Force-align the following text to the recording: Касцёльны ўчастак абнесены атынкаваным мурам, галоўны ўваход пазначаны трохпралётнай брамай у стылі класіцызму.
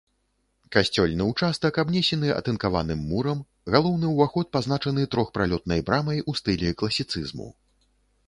Касцёльны 0.75 1.25
ўчастак 1.31 1.73
абнесены 1.83 2.31
атынкаваным 2.37 3.03
мурам, 3.11 3.43
галоўны 3.75 4.05
ўваход 4.15 4.45
пазначаны 4.57 5.05
трохпралётнай 5.17 5.83
брамай 5.91 6.23
у 6.33 6.39
стылі 6.39 6.73
класіцызму. 6.83 7.47